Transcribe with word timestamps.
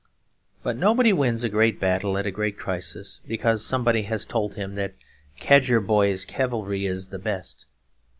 But 0.63 0.77
nobody 0.77 1.13
wins 1.13 1.43
a 1.43 1.47
great 1.49 1.79
battle 1.79 2.17
at 2.17 2.25
a 2.25 2.31
great 2.31 2.57
crisis 2.57 3.21
because 3.27 3.63
somebody 3.63 4.01
has 4.01 4.25
told 4.25 4.55
him 4.55 4.73
that 4.73 4.95
Cadgerboy's 5.39 6.25
Cavalry 6.25 6.87
Is 6.87 7.09
the 7.09 7.19
Best. 7.19 7.67